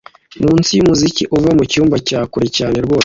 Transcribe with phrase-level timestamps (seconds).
[0.45, 2.99] Munsi yumuziki uva mucyumba cya kure cyane rwose